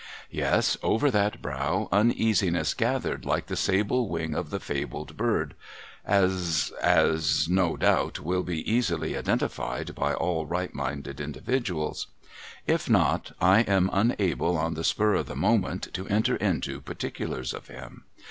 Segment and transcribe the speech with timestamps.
[0.31, 5.53] Yes, over that brow uneasiness gathered like the sable wing of the fabled bird,
[6.03, 12.07] as— as no doubt will be easily identified by all right minded individuals.
[12.65, 17.53] If not, I am unable, on the spur of the moment, to enter into particulars
[17.53, 18.05] of him.